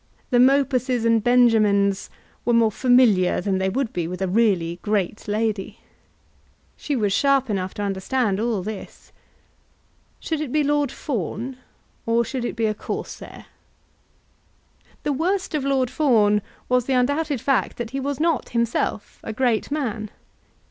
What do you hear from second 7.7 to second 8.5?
to understand